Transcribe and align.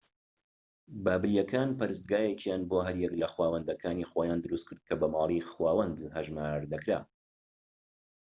بابلیەکان 1.05 1.69
پەرستگایەکیان 1.79 2.61
بۆ 2.69 2.77
هەر 2.87 2.95
یەک 3.05 3.13
لە 3.21 3.27
خوداوەندەکانی 3.33 4.09
خۆیان 4.11 4.39
دروستکرد 4.41 4.81
کە 4.87 4.93
بە 5.01 5.07
ماڵی 5.13 5.45
خوداوەند 5.49 5.97
هەژمار 6.15 6.61
دەکرا 6.73 6.99